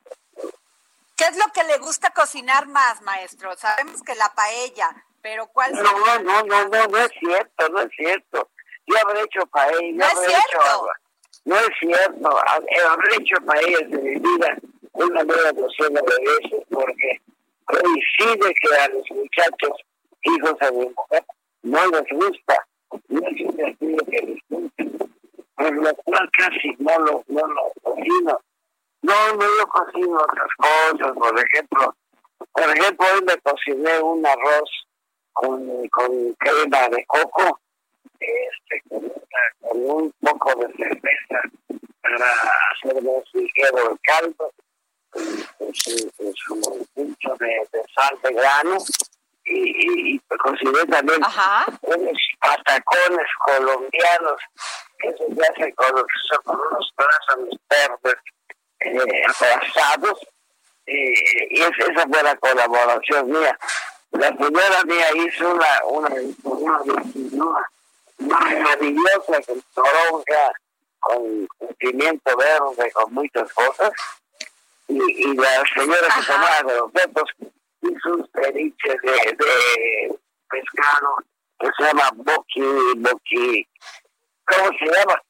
¿Qué 1.17 1.25
es 1.25 1.37
lo 1.37 1.53
que 1.53 1.65
le 1.65 1.79
gusta 1.79 2.11
cocinar 2.11 2.69
más, 2.69 3.03
maestro? 3.03 3.57
Sabemos 3.57 4.03
que 4.03 4.15
la 4.15 4.29
paella, 4.35 5.05
pero 5.21 5.47
¿cuál 5.49 5.73
No, 5.73 5.83
no, 5.83 6.19
no, 6.21 6.43
no, 6.45 6.69
no, 6.69 6.87
no 6.87 6.99
es 6.99 7.11
cierto, 7.19 7.69
no 7.71 7.81
es 7.81 7.91
cierto. 7.97 8.49
Yo 8.87 8.97
habré 9.03 9.23
hecho 9.23 9.47
paella, 9.47 9.93
no 9.93 10.05
es 10.05 10.27
cierto. 10.27 10.89
no 11.45 11.57
es 11.57 11.71
cierto, 11.81 12.39
habré 12.39 13.17
hecho 13.17 13.37
paella 13.45 13.79
de 13.89 13.99
mi 13.99 14.15
vida 14.17 14.57
una 14.93 15.23
nueva 15.23 15.53
docena 15.53 16.01
de 16.01 16.41
veces 16.41 16.67
porque 16.71 17.21
coincide 17.65 18.55
que 18.61 18.77
a 18.77 18.89
los 18.89 19.11
muchachos, 19.11 19.73
hijos 20.23 20.59
de 20.61 20.73
mi 20.73 20.87
mujer, 20.87 21.25
no 21.63 21.87
les 21.87 22.09
gusta, 22.11 22.67
no 23.09 23.21
es 23.29 23.41
un 23.41 23.61
estilo 23.61 24.05
que 24.07 24.21
les 24.23 24.39
gusta 24.49 25.08
por 25.59 25.75
lo 25.75 25.95
cual 25.97 26.31
casi 26.39 26.75
no 26.79 26.99
lo, 27.01 27.25
no 27.27 27.47
lo 27.47 27.73
cocino. 27.83 28.41
No, 29.03 29.35
no 29.35 29.45
yo 29.59 29.67
cocino 29.67 30.17
otras 30.17 30.49
cosas, 30.57 31.17
por 31.17 31.39
ejemplo, 31.39 31.95
por 32.53 32.77
ejemplo 32.77 33.07
hoy 33.13 33.23
me 33.25 33.37
cociné 33.39 33.99
un 34.01 34.25
arroz 34.27 34.71
con, 35.33 35.89
con 35.89 36.33
crema 36.35 36.89
de 36.89 37.05
coco, 37.07 37.61
este, 38.21 38.83
con, 38.89 39.81
un 39.81 40.13
poco 40.21 40.55
de 40.61 40.73
cerveza 40.75 41.43
para 42.03 42.27
hacer 42.73 42.97
un 42.97 43.23
ligero 43.35 43.91
el 43.91 43.99
caldo, 44.03 44.53
con 45.11 45.75
su, 45.75 46.11
con 46.63 46.85
pincho 46.95 47.35
de, 47.39 47.69
de 47.73 47.83
sal 47.95 48.19
de 48.23 48.33
grano 48.35 48.77
y, 49.45 50.15
y, 50.15 50.19
cociné 50.39 50.85
también 50.87 51.21
unos 51.83 52.19
patacones 52.41 53.27
colombianos 53.47 54.43
que 54.99 55.11
se 55.13 55.25
hace 55.25 55.75
con, 55.75 55.93
con 56.45 56.61
unos 56.61 56.93
plátanos 56.97 57.57
verdes 57.69 58.17
eh, 58.81 59.23
aplastados 59.29 60.19
y 60.87 61.61
esa, 61.61 61.93
esa 61.93 62.09
fue 62.09 62.23
la 62.23 62.37
colaboración 62.37 63.31
mía. 63.31 63.59
La 64.13 64.29
señora 64.29 64.85
mía 64.85 65.07
hizo 65.17 65.53
una, 65.53 65.67
una, 65.85 66.09
una, 66.45 67.69
maravillosa 68.19 69.43
con 69.47 69.63
toronja, 69.75 70.53
con, 71.01 71.49
pimiento 71.79 72.37
verde, 72.37 72.91
con 72.93 73.13
muchas 73.13 73.53
cosas. 73.53 73.91
Y, 74.89 74.97
y 74.97 75.35
la 75.35 75.63
señora 75.75 76.09
que 76.15 76.27
tomaba 76.27 76.63
de 76.63 76.77
los 76.77 76.93
dedos 76.93 77.31
hizo 77.83 78.15
un 78.15 78.31
ceviche 78.35 78.97
de, 79.03 79.37
de 79.37 80.19
pescado 80.49 81.17
que 81.61 81.69
se 81.77 81.85
llama 81.85 82.11
boqui, 82.15 82.63
boqui, 82.97 83.69
¿cómo 84.49 84.79
se 84.79 84.87
llama? 84.87 85.23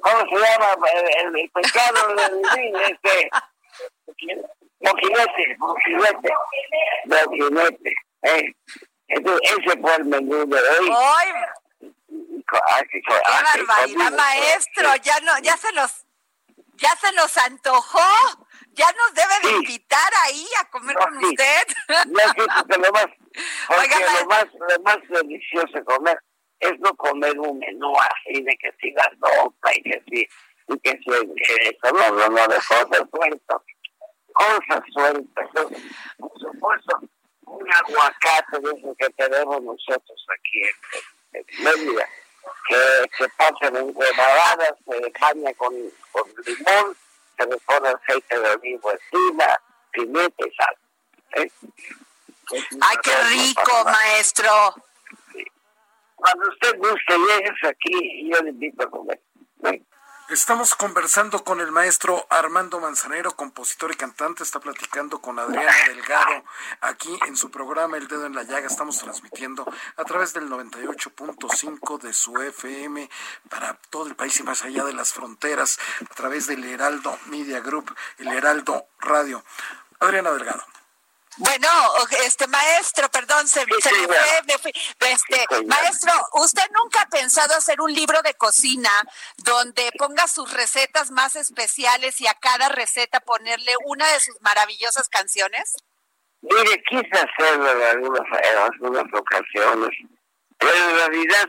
¿Cómo 0.00 0.18
se 0.20 0.36
llama 0.36 0.76
el, 0.92 1.36
el 1.38 1.50
pescado 1.50 2.08
del 2.54 2.76
este? 2.88 3.30
Mojinete, 4.80 5.56
mojinete, 5.58 6.30
mojinete. 7.06 7.94
Eh. 8.22 8.52
Entonces, 9.08 9.50
ese 9.58 9.80
fue 9.80 9.94
el 9.96 10.04
menú 10.04 10.46
de 10.46 10.60
hoy. 10.60 10.90
¡Ay! 10.92 11.32
¡Qué 12.90 13.02
barbaridad, 13.56 14.12
maestro! 14.12 14.96
Ya, 15.02 15.18
no, 15.20 15.38
ya 15.42 15.56
se 15.56 15.72
nos 15.72 16.06
ya 16.76 16.90
se 17.00 17.12
nos 17.12 17.36
antojó. 17.38 18.00
Ya 18.72 18.86
nos 18.92 19.14
debe 19.14 19.40
de 19.42 19.56
invitar 19.56 20.12
ahí 20.26 20.46
a 20.60 20.68
comer 20.68 20.96
con 20.96 21.16
usted. 21.24 21.66
Ya 21.88 21.96
sí, 21.96 22.44
porque 22.58 22.78
lo 22.78 22.92
más, 22.92 23.06
porque 23.68 23.96
lo 24.20 24.26
más, 24.26 24.46
lo 24.52 24.82
más 24.82 24.98
delicioso 25.08 25.82
comer 25.86 26.18
es 26.60 26.78
no 26.80 26.94
comer 26.96 27.38
un 27.38 27.58
menú 27.58 27.92
así 27.98 28.42
de 28.42 28.56
que 28.56 28.72
siga 28.80 29.10
sopa 29.20 29.70
y 29.74 29.82
que 29.82 30.02
sí, 30.10 30.28
y 30.68 30.78
que 30.80 30.92
sí, 30.92 31.44
eso, 31.60 31.92
no, 31.92 32.10
no, 32.10 32.28
no, 32.28 32.48
de 32.48 32.56
cosas 32.56 33.08
sueltas 33.10 33.62
cosas 34.36 34.84
sueltas. 34.92 35.48
Por 36.18 36.32
supuesto, 36.38 37.00
un 37.46 37.72
aguacate 37.72 38.58
de 38.60 38.70
eso 38.78 38.94
que 38.98 39.08
tenemos 39.10 39.62
nosotros 39.62 40.26
aquí 40.34 40.62
en, 40.62 41.40
en 41.40 41.64
Mérida, 41.64 42.08
que 42.68 42.76
se 43.18 43.28
pasan 43.30 43.76
en 43.76 43.94
rebanadas, 43.94 44.74
se 44.84 45.12
baña 45.20 45.54
con, 45.54 45.74
con 46.12 46.28
limón, 46.44 46.96
se 47.36 47.46
le 47.46 47.56
pone 47.58 47.88
aceite 47.88 48.38
de 48.38 48.50
olivo 48.50 48.92
encima, 48.92 49.60
pimienta 49.92 50.46
y 50.46 50.54
sal. 50.54 50.76
¿eh? 51.36 51.50
¡Ay, 52.80 52.96
qué 53.02 53.16
rico, 53.30 53.84
maestro! 53.84 54.74
Cuando 56.16 56.48
usted 56.48 56.76
guste, 56.78 57.18
llegues 57.18 57.64
aquí 57.64 57.94
y 57.94 58.30
yo 58.32 58.42
le 58.42 58.50
invito 58.50 58.82
a 58.82 58.90
comer. 58.90 59.20
Estamos 60.28 60.74
conversando 60.74 61.44
con 61.44 61.60
el 61.60 61.70
maestro 61.70 62.26
Armando 62.30 62.80
Manzanero, 62.80 63.36
compositor 63.36 63.92
y 63.92 63.94
cantante. 63.94 64.42
Está 64.42 64.58
platicando 64.58 65.20
con 65.20 65.38
Adriana 65.38 65.70
Delgado 65.86 66.42
aquí 66.80 67.16
en 67.28 67.36
su 67.36 67.52
programa 67.52 67.96
El 67.96 68.08
Dedo 68.08 68.26
en 68.26 68.34
la 68.34 68.42
Llaga. 68.42 68.66
Estamos 68.66 68.98
transmitiendo 68.98 69.64
a 69.96 70.04
través 70.04 70.32
del 70.32 70.48
98.5 70.50 72.00
de 72.00 72.12
su 72.12 72.36
FM 72.42 73.08
para 73.48 73.74
todo 73.90 74.08
el 74.08 74.16
país 74.16 74.40
y 74.40 74.42
más 74.42 74.64
allá 74.64 74.84
de 74.84 74.94
las 74.94 75.12
fronteras, 75.12 75.78
a 76.00 76.14
través 76.14 76.48
del 76.48 76.64
Heraldo 76.64 77.16
Media 77.26 77.60
Group, 77.60 77.94
el 78.18 78.26
Heraldo 78.26 78.88
Radio. 78.98 79.44
Adriana 80.00 80.32
Delgado. 80.32 80.64
Bueno, 81.38 81.68
este 82.24 82.46
maestro, 82.46 83.10
perdón, 83.10 83.46
se, 83.46 83.60
me 83.66 83.74
fue, 83.74 84.42
me 84.46 84.58
fui. 84.58 84.72
Este, 85.00 85.64
maestro, 85.66 86.12
¿usted 86.34 86.62
nunca 86.72 87.02
ha 87.02 87.08
pensado 87.08 87.54
hacer 87.54 87.80
un 87.80 87.92
libro 87.92 88.22
de 88.22 88.32
cocina 88.34 88.90
donde 89.38 89.90
ponga 89.98 90.28
sus 90.28 90.50
recetas 90.54 91.10
más 91.10 91.36
especiales 91.36 92.20
y 92.22 92.26
a 92.26 92.34
cada 92.34 92.70
receta 92.70 93.20
ponerle 93.20 93.72
una 93.84 94.10
de 94.12 94.20
sus 94.20 94.40
maravillosas 94.40 95.08
canciones? 95.10 95.76
Mire, 96.40 96.82
quise 96.88 97.10
hacerlo 97.12 97.70
en 97.70 97.82
algunas, 97.82 98.22
en 98.22 98.58
algunas 98.58 99.12
ocasiones, 99.12 99.90
pero 100.56 100.74
en 100.74 100.96
realidad 100.96 101.48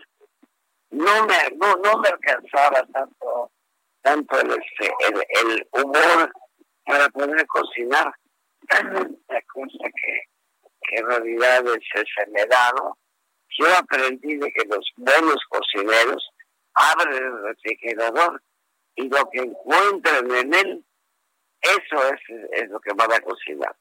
no 0.89 1.25
me, 1.27 1.49
no, 1.55 1.75
no 1.77 1.97
me 1.99 2.09
alcanzaba 2.09 2.85
tanto, 2.91 3.51
tanto 4.01 4.39
el, 4.41 4.51
este, 4.51 4.93
el, 4.99 5.25
el 5.29 5.67
humor 5.71 6.31
para 6.85 7.07
poder 7.09 7.45
cocinar 7.47 8.13
la 8.69 9.41
cosa 9.53 9.89
que, 9.95 10.21
que 10.81 10.95
en 10.97 11.07
realidad 11.07 11.63
se, 11.93 11.99
se 11.99 12.31
me 12.31 12.45
da, 12.45 12.71
¿no? 12.73 12.97
Yo 13.57 13.65
aprendí 13.77 14.35
de 14.35 14.51
que 14.51 14.65
los 14.65 14.85
buenos 14.97 15.43
cocineros 15.49 16.29
abren 16.73 17.23
el 17.23 17.43
refrigerador 17.43 18.41
y 18.95 19.09
lo 19.09 19.29
que 19.29 19.39
encuentran 19.39 20.31
en 20.31 20.53
él, 20.53 20.85
eso 21.61 22.13
es, 22.13 22.19
es 22.51 22.69
lo 22.69 22.79
que 22.79 22.93
van 22.93 23.11
a 23.11 23.19
cocinar. 23.21 23.75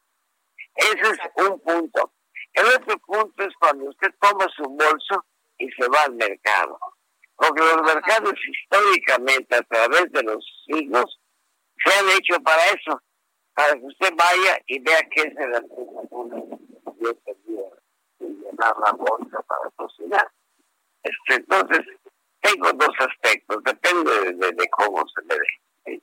Ese 0.75 1.11
es 1.11 1.18
un 1.49 1.59
punto. 1.61 2.12
El 2.53 2.66
otro 2.66 2.99
punto 2.99 3.44
es 3.44 3.55
cuando 3.59 3.87
usted 3.87 4.09
toma 4.20 4.46
su 4.57 4.64
bolso 4.64 5.25
y 5.59 5.70
se 5.72 5.88
va 5.88 6.03
al 6.05 6.14
mercado. 6.14 6.79
Porque 7.37 7.61
los 7.61 7.83
mercados 7.83 8.33
históricamente, 8.49 9.57
a 9.57 9.62
través 9.62 10.11
de 10.12 10.22
los 10.22 10.44
siglos, 10.66 11.20
se 11.85 11.99
han 11.99 12.09
hecho 12.11 12.40
para 12.42 12.62
eso, 12.70 13.03
para 13.57 13.73
que 13.73 13.87
usted 13.87 14.12
vaya 14.14 14.61
y 14.66 14.79
vea 14.81 15.01
qué 15.11 15.23
es 15.23 15.37
el 15.38 15.55
artículo 15.55 16.47
y 18.21 18.25
llenar 18.27 18.77
la 18.85 18.92
bolsa 18.92 19.40
para 19.49 19.71
cocinar. 19.77 20.31
Este, 21.03 21.37
entonces, 21.37 21.81
tengo 22.40 22.71
dos 22.75 22.95
aspectos, 22.99 23.64
depende 23.64 24.35
de, 24.35 24.69
cómo 24.69 25.03
se 25.09 25.23
le 25.23 25.38
dé. 25.87 26.03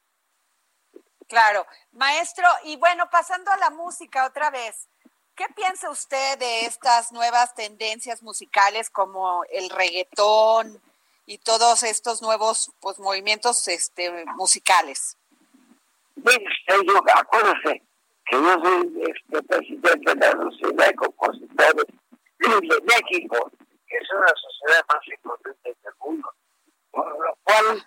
Claro, 1.28 1.68
maestro, 1.92 2.48
y 2.64 2.76
bueno, 2.78 3.08
pasando 3.12 3.52
a 3.52 3.58
la 3.58 3.70
música 3.70 4.26
otra 4.26 4.50
vez, 4.50 4.90
¿qué 5.36 5.46
piensa 5.56 5.92
usted 5.92 6.40
de 6.40 6.66
estas 6.66 7.12
nuevas 7.12 7.54
tendencias 7.54 8.24
musicales 8.24 8.90
como 8.90 9.44
el 9.52 9.70
reggaetón 9.70 10.82
y 11.28 11.38
todos 11.38 11.84
estos 11.84 12.24
nuevos 12.24 12.72
pues 12.80 12.98
movimientos 12.98 13.68
este 13.68 14.26
musicales? 14.38 15.18
Mire 16.26 16.86
yo, 16.88 17.02
acuérdese 17.16 17.82
que 18.26 18.36
yo 18.38 18.54
soy 18.64 19.04
este, 19.08 19.44
presidente 19.44 20.16
de 20.16 20.16
la 20.16 20.32
Sociedad 20.32 20.88
de 20.88 20.96
Compositores 20.96 21.86
de 22.40 22.82
México, 22.82 23.52
que 23.88 23.98
es 23.98 24.10
una 24.12 24.28
sociedad 24.28 24.86
más 24.88 25.08
importante 25.08 25.76
del 25.84 25.94
mundo, 26.00 26.34
por 26.92 27.08
lo 27.08 27.38
cual, 27.44 27.86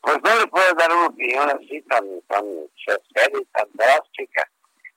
pues 0.00 0.18
no 0.22 0.40
le 0.40 0.46
puedo 0.46 0.74
dar 0.74 0.92
una 0.92 1.06
opinión 1.06 1.50
así 1.50 1.82
tan, 1.82 2.04
tan 2.28 2.44
y 2.46 3.44
tan 3.44 3.68
drástica. 3.74 4.50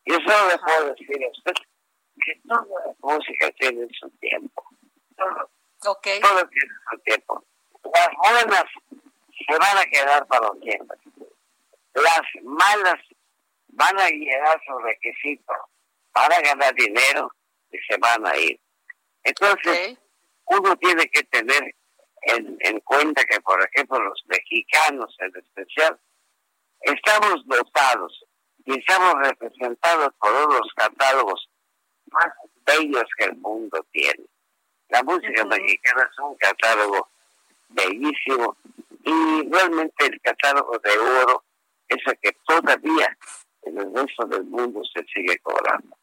Yo 0.06 0.16
solo 0.16 0.50
le 0.50 0.58
puedo 0.60 0.94
decir 0.94 1.26
a 1.26 1.30
usted 1.30 1.54
que 2.24 2.42
toda 2.48 2.66
la 2.86 2.94
música 3.02 3.52
tiene 3.60 3.88
su 4.00 4.10
tiempo. 4.20 4.64
Todo, 5.18 5.50
okay. 5.92 6.22
todo 6.22 6.48
tiene 6.48 6.74
su 6.90 7.00
tiempo. 7.00 7.44
Las 7.94 8.10
buenas 8.18 8.66
se 9.46 9.58
van 9.58 9.78
a 9.78 9.86
quedar 9.86 10.26
para 10.28 10.50
siempre 10.62 10.97
las 11.98 12.22
malas 12.44 13.00
van 13.70 14.00
a 14.00 14.10
llegar 14.10 14.62
su 14.66 14.78
requisito, 14.80 15.54
van 16.14 16.32
a 16.32 16.42
ganar 16.42 16.74
dinero 16.76 17.32
y 17.72 17.78
se 17.90 17.98
van 17.98 18.26
a 18.26 18.38
ir. 18.38 18.60
Entonces, 19.24 19.98
uno 20.46 20.76
tiene 20.78 21.08
que 21.10 21.24
tener 21.24 21.76
en, 22.22 22.58
en, 22.60 22.80
cuenta 22.82 23.24
que, 23.26 23.40
por 23.42 23.62
ejemplo, 23.62 24.00
los 24.00 24.24
mexicanos 24.28 25.16
en 25.20 25.32
especial, 25.38 26.00
estamos 26.82 27.46
dotados 27.46 28.26
y 28.66 28.80
estamos 28.80 29.16
representados 29.20 30.14
por 30.20 30.32
unos 30.34 30.72
catálogos 30.76 31.50
más 32.12 32.32
bellos 32.66 33.06
que 33.18 33.26
el 33.26 33.36
mundo 33.38 33.86
tiene. 33.92 34.26
La 34.90 35.04
música 35.04 35.44
mexicana 35.46 36.10
es 36.10 36.20
un 36.20 36.36
catálogo 36.36 37.10
bellísimo 37.70 38.56
y 39.04 39.50
realmente 39.50 40.06
el 40.06 40.22
catálogo 40.22 40.78
de 40.80 40.98
oro 40.98 41.44
esa 41.88 42.16
que 42.16 42.32
todavía 42.46 43.18
en 43.64 43.78
el 43.78 43.94
resto 43.94 44.26
del 44.26 44.44
mundo 44.46 44.82
se 44.94 45.04
sigue 45.14 45.38
cobrando. 45.40 45.98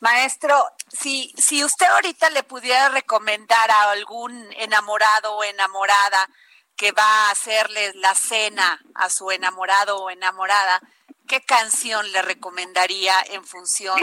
Maestro, 0.00 0.54
si, 0.88 1.32
si 1.38 1.64
usted 1.64 1.86
ahorita 1.86 2.30
le 2.30 2.42
pudiera 2.42 2.88
recomendar 2.88 3.70
a 3.70 3.92
algún 3.92 4.48
enamorado 4.56 5.36
o 5.36 5.44
enamorada 5.44 6.28
que 6.74 6.90
va 6.90 7.28
a 7.28 7.30
hacerle 7.30 7.92
la 7.94 8.14
cena 8.14 8.82
a 8.96 9.08
su 9.08 9.30
enamorado 9.30 9.98
o 9.98 10.10
enamorada, 10.10 10.80
¿qué 11.28 11.40
canción 11.42 12.10
le 12.10 12.20
recomendaría 12.22 13.14
en 13.30 13.44
función 13.44 13.96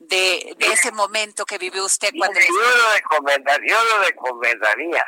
de, 0.00 0.56
de 0.58 0.66
ese 0.66 0.90
momento 0.90 1.46
que 1.46 1.58
vive 1.58 1.80
usted 1.80 2.10
cuando... 2.18 2.40
yo, 2.40 2.46
lo 2.48 2.92
recomendaría, 2.94 3.72
yo 3.72 3.84
lo 3.84 3.98
recomendaría 4.02 5.04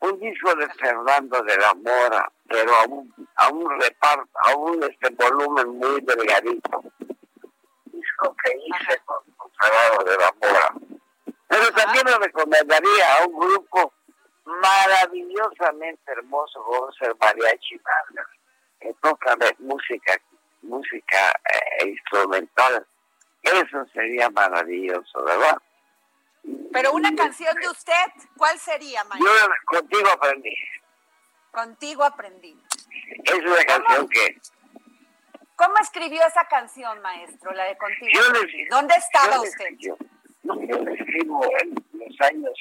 un 0.00 0.20
disco 0.20 0.54
de 0.54 0.68
Fernando 0.74 1.42
de 1.42 1.56
la 1.56 1.74
Mora, 1.74 2.30
pero 2.48 2.74
a 2.74 2.84
un, 2.84 3.14
a 3.36 3.48
un 3.48 3.80
reparto, 3.80 4.30
a 4.44 4.56
un 4.56 4.82
este 4.82 5.10
volumen 5.10 5.68
muy 5.78 6.00
delgadito. 6.02 6.82
Disco 7.86 8.36
que 8.42 8.56
hice 8.56 9.00
con, 9.04 9.18
Fernando 9.60 10.10
de 10.10 10.16
la 10.16 10.34
Mora. 10.40 10.74
Pero 11.48 11.72
también 11.72 12.04
lo 12.06 12.18
recomendaría 12.18 13.16
a 13.16 13.26
un 13.26 13.38
grupo 13.38 13.92
maravillosamente 14.44 16.12
hermoso 16.12 16.62
como 16.62 16.92
ser 16.92 17.14
mariachi 17.20 17.76
Vargas, 17.78 18.26
que 18.80 18.94
toca 19.02 19.36
música, 19.58 20.16
música 20.62 21.40
eh, 21.52 21.88
instrumental. 21.88 22.86
Eso 23.42 23.86
sería 23.92 24.30
maravilloso, 24.30 25.24
¿verdad? 25.24 25.58
Pero 26.72 26.92
una 26.92 27.14
canción 27.14 27.54
de 27.56 27.68
usted, 27.68 27.94
¿cuál 28.36 28.58
sería, 28.58 29.02
maestro? 29.04 29.30
Yo 29.32 29.48
contigo 29.78 30.08
aprendí. 30.10 30.54
Contigo 31.50 32.04
aprendí. 32.04 32.62
Es 33.24 33.38
una 33.40 33.64
canción 33.64 34.08
que 34.08 34.38
¿Cómo 35.56 35.74
escribió 35.80 36.24
esa 36.24 36.44
canción, 36.46 37.00
maestro, 37.02 37.50
la 37.52 37.64
de 37.64 37.76
Contigo? 37.76 38.06
yo 38.14 38.28
aprendí? 38.28 38.52
le- 38.58 38.68
¿Dónde 38.68 38.94
estaba 38.94 39.34
yo 39.36 39.42
usted? 39.42 39.68
Yo, 39.78 39.96
no, 40.44 40.54
yo 40.62 40.78
le 40.84 40.94
escribo 40.94 41.44
en 41.60 41.74
los 41.94 42.20
años 42.20 42.52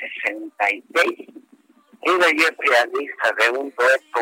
66. 0.00 1.28
Era 2.02 2.26
yo 2.30 2.56
pianista 2.58 3.32
de 3.38 3.50
un 3.50 3.72
dueto, 3.74 4.20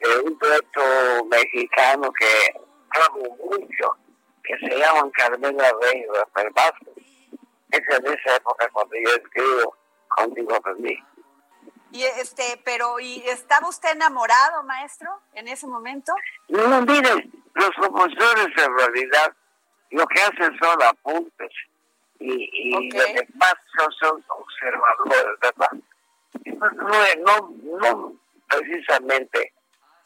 de 0.00 0.18
un 0.20 0.38
dueto 0.38 1.24
mexicano 1.26 2.12
que 2.12 2.60
amo 3.06 3.36
mucho, 3.42 3.96
que 4.44 4.56
se 4.58 4.76
llama 4.78 5.10
Carmela 5.12 5.72
Rey 5.80 6.04
Rafael 6.14 6.50
Vázquez. 6.54 6.95
Es 7.76 8.02
de 8.02 8.12
esa 8.14 8.36
época 8.36 8.68
cuando 8.72 8.94
yo 8.96 9.10
escribo 9.16 9.76
Contigo 10.08 10.54
aprendí. 10.54 10.98
Y 11.92 12.02
este, 12.04 12.60
pero 12.64 12.98
¿y 13.00 13.22
estaba 13.28 13.68
usted 13.68 13.90
enamorado, 13.92 14.62
maestro, 14.64 15.20
en 15.34 15.48
ese 15.48 15.66
momento? 15.66 16.14
No, 16.48 16.80
mire, 16.82 17.28
los 17.54 17.70
compositores 17.80 18.46
en 18.56 18.78
realidad 18.78 19.32
lo 19.90 20.06
que 20.06 20.20
hacen 20.22 20.58
son 20.58 20.82
apuntes 20.82 21.50
y, 22.18 22.70
y 22.70 22.74
Ok. 22.74 22.94
los 22.94 23.14
demás 23.14 23.54
son, 24.00 24.24
observadores, 24.28 25.40
¿verdad? 25.40 25.70
No, 26.76 27.04
es- 27.04 27.18
no, 27.18 27.52
no 27.80 28.12
precisamente. 28.48 29.52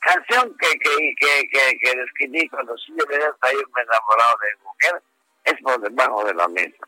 Canción 0.00 0.56
que, 0.58 0.78
que, 0.78 1.14
que, 1.18 1.48
que, 1.50 1.78
que 1.78 1.96
describí 1.96 2.48
cuando 2.48 2.76
sí 2.78 2.92
debería 2.96 3.28
estar 3.28 3.52
yo 3.52 3.60
enamorado 3.60 4.36
de 4.42 4.64
mujer 4.64 5.02
es 5.44 5.54
por 5.62 5.80
debajo 5.80 6.24
de 6.24 6.34
la 6.34 6.48
mesa. 6.48 6.84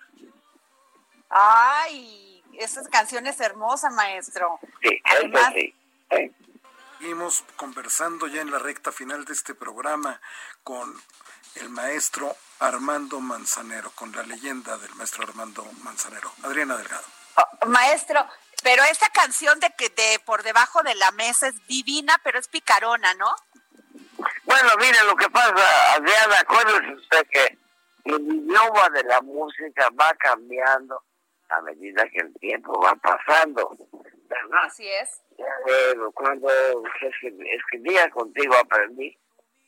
Ay, 1.35 2.43
esa 2.59 2.83
canción 2.91 3.27
es 3.27 3.41
hermosa, 3.41 3.89
maestro. 3.91 4.61
Sí, 4.83 5.01
Además- 5.05 5.53
eso 5.57 5.75
sí. 6.11 6.35
Seguimos 6.99 7.43
conversando 7.57 8.29
ya 8.29 8.43
en 8.43 8.51
la 8.53 8.59
recta 8.59 8.93
final 8.93 9.25
de 9.25 9.33
este 9.33 9.55
programa 9.55 10.21
con 10.63 10.95
el 11.57 11.69
maestro 11.71 12.37
Armando 12.61 13.19
Manzanero, 13.19 13.91
con 13.93 14.13
la 14.13 14.23
leyenda 14.23 14.77
del 14.79 14.95
maestro 14.95 15.25
Armando 15.25 15.65
Manzanero. 15.83 16.33
Adriana 16.45 16.77
Delgado. 16.77 17.03
Oh, 17.37 17.67
maestro, 17.67 18.25
pero 18.63 18.85
esa 18.85 19.09
canción 19.09 19.59
de 19.59 19.71
que 19.77 19.89
de 19.89 20.21
por 20.25 20.43
debajo 20.43 20.83
de 20.83 20.95
la 20.95 21.11
mesa 21.13 21.49
es 21.49 21.67
divina, 21.67 22.21
pero 22.23 22.39
es 22.39 22.47
picarona, 22.47 23.15
¿no? 23.15 23.35
Bueno, 24.45 24.69
mire, 24.79 25.03
lo 25.05 25.17
que 25.17 25.29
pasa, 25.31 25.95
Adriana, 25.95 26.41
acuérdese 26.41 26.95
usted 26.95 27.27
que 27.33 27.59
el 28.05 28.21
idioma 28.21 28.91
de 28.91 29.03
la 29.05 29.21
música 29.23 29.89
va 29.99 30.13
cambiando 30.15 31.03
a 31.53 31.61
medida 31.63 32.09
que 32.09 32.19
el 32.19 32.33
tiempo 32.35 32.81
va 32.81 32.95
pasando, 32.97 33.77
¿verdad? 34.29 34.65
Así 34.65 34.89
es. 34.89 35.23
Eh, 35.39 35.95
cuando 36.15 36.49
escribía 37.01 38.09
contigo 38.11 38.55
aprendí, 38.57 39.17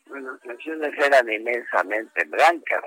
bueno, 0.07 0.33
las 0.33 0.41
canciones 0.43 0.93
eran 0.99 1.31
inmensamente 1.31 2.25
blancas. 2.25 2.85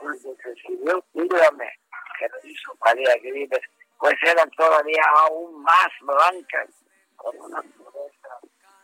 Cuando 0.00 0.36
se 0.42 0.52
escribió 0.52 1.04
Mírame, 1.14 1.70
que 2.18 2.28
lo 2.28 2.50
hizo 2.50 2.76
María 2.84 3.16
Gribes, 3.22 3.60
pues 3.98 4.14
eran 4.22 4.50
todavía 4.50 5.02
aún 5.16 5.62
más 5.62 5.88
blancas, 6.00 6.68
con 7.16 7.40
una 7.40 7.62
pureza 7.62 8.38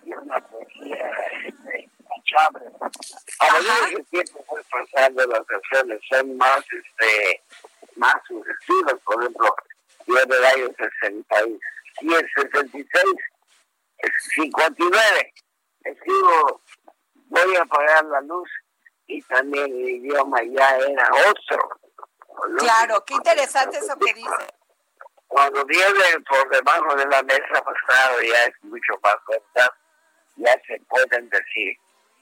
y 0.04 0.12
una 0.12 0.40
poesía 0.48 1.10
este, 1.46 1.88
intachable. 1.98 2.66
A 3.38 3.52
medida 3.52 3.88
que 3.88 3.94
el 3.96 4.06
tiempo 4.06 4.44
fue 4.48 4.62
pasando, 4.64 5.26
las 5.26 5.46
canciones 5.46 6.00
son 6.10 6.36
más, 6.36 6.64
este, 6.72 7.42
más 7.96 8.16
sugestivas. 8.26 8.94
Por 9.04 9.20
ejemplo, 9.20 9.54
yo 10.06 10.18
en 10.18 10.32
el 10.32 10.44
año 10.44 10.68
67, 10.76 12.28
66, 12.34 13.04
59, 14.34 15.34
escribo 15.84 16.60
Voy 17.32 17.56
a 17.56 17.62
apagar 17.62 18.04
la 18.04 18.20
luz 18.20 18.48
y 19.06 19.22
también 19.22 19.64
el 19.64 19.88
idioma 19.88 20.42
ya 20.42 20.76
era 20.76 21.08
otro. 21.30 21.80
Claro, 22.58 23.02
qué 23.06 23.14
interesante 23.14 23.78
eso 23.78 23.96
que 23.98 24.12
dice. 24.12 24.46
Cuando 25.28 25.64
viene 25.64 26.20
por 26.28 26.46
debajo 26.50 26.94
de 26.94 27.06
la 27.06 27.22
mesa, 27.22 27.62
pues 27.64 27.76
claro, 27.86 28.20
ya 28.20 28.44
es 28.44 28.64
mucho 28.64 28.92
más 29.02 29.16
verdad. 29.26 29.72
Ya 30.36 30.52
se 30.66 30.78
pueden 30.90 31.30
decir 31.30 31.74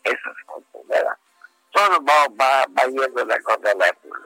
esas 0.05 0.37
cosas, 0.47 0.87
¿verdad? 0.87 1.17
Todo 1.73 2.05
va, 2.05 2.29
va, 2.41 2.67
va 2.67 2.85
yendo 2.85 3.25
de 3.25 3.35
acuerdo 3.35 3.69
a 3.69 3.75
la 3.75 3.89
época. 3.89 4.21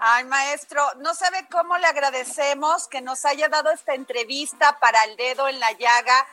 Ay, 0.00 0.24
maestro, 0.26 0.80
no 0.98 1.12
sabe 1.12 1.48
cómo 1.50 1.76
le 1.76 1.86
agradecemos 1.88 2.86
que 2.86 3.00
nos 3.00 3.24
haya 3.24 3.48
dado 3.48 3.72
esta 3.72 3.94
entrevista 3.94 4.78
para 4.78 5.02
el 5.04 5.16
dedo 5.16 5.48
en 5.48 5.58
la 5.58 5.72
llaga. 5.72 6.26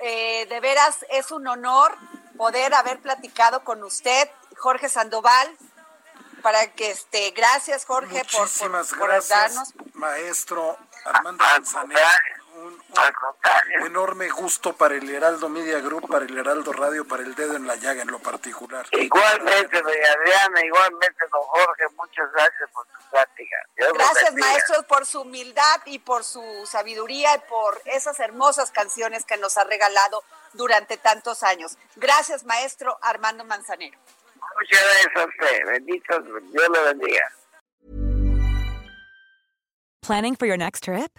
Eh, 0.00 0.44
de 0.50 0.60
veras 0.60 0.98
es 1.08 1.30
un 1.30 1.46
honor 1.48 1.96
poder 2.36 2.74
haber 2.74 3.00
platicado 3.00 3.64
con 3.64 3.82
usted, 3.84 4.28
Jorge 4.58 4.90
Sandoval, 4.90 5.56
para 6.42 6.70
que 6.72 6.90
este, 6.90 7.30
gracias 7.30 7.86
Jorge 7.86 8.20
por, 8.24 8.30
por, 8.32 8.40
Muchísimas 8.42 8.88
por 8.88 9.08
gracias, 9.08 9.54
darnos. 9.54 9.74
maestro 9.94 10.76
Armando 11.06 11.42
Manzanero. 11.42 12.00
Enorme 13.84 14.28
gusto 14.28 14.72
para 14.74 14.94
el 14.94 15.08
Heraldo 15.08 15.48
Media 15.48 15.80
Group, 15.80 16.08
para 16.08 16.24
el 16.24 16.36
Heraldo 16.36 16.72
Radio, 16.72 17.06
para 17.06 17.22
el 17.22 17.34
dedo 17.34 17.56
en 17.56 17.66
la 17.66 17.76
llaga 17.76 18.02
en 18.02 18.10
lo 18.10 18.18
particular. 18.18 18.86
Igualmente, 18.92 19.82
doña 19.82 20.12
Adriana, 20.18 20.64
igualmente, 20.64 21.24
don 21.32 21.42
Jorge, 21.42 21.84
muchas 21.96 22.30
gracias 22.32 22.70
por 22.72 22.86
su 22.86 23.10
plática. 23.10 23.56
Dios 23.76 23.92
Gracias, 23.92 24.24
bendiga. 24.24 24.48
maestro, 24.48 24.82
por 24.84 25.06
su 25.06 25.20
humildad 25.22 25.80
y 25.86 25.98
por 25.98 26.24
su 26.24 26.42
sabiduría 26.66 27.34
y 27.36 27.40
por 27.48 27.80
esas 27.84 28.18
hermosas 28.20 28.70
canciones 28.70 29.24
que 29.24 29.36
nos 29.36 29.56
ha 29.56 29.64
regalado 29.64 30.22
durante 30.52 30.96
tantos 30.96 31.42
años. 31.42 31.76
Gracias, 31.96 32.44
maestro 32.44 32.98
Armando 33.02 33.44
Manzanero. 33.44 33.98
Muchas 34.58 34.82
gracias 34.82 35.16
a 35.16 35.26
usted. 35.26 35.66
Bendito, 35.66 36.20
Dios 36.20 36.68
lo 36.68 36.84
bendiga. 36.84 37.32
Planning 40.02 40.36
for 40.36 40.46
your 40.46 40.56
next 40.56 40.84
trip? 40.84 41.18